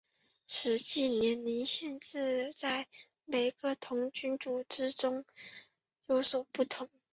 [0.47, 2.87] 实际的年龄限制在
[3.23, 5.25] 每个童军组织中
[6.07, 6.89] 有所不同。